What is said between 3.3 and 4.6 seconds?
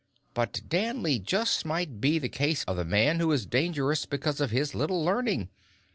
is dangerous because of